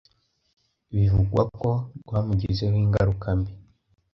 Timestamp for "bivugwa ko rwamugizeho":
0.93-2.75